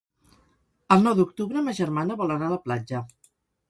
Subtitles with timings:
[0.95, 3.09] El nou d'octubre ma germana vol anar a la platja.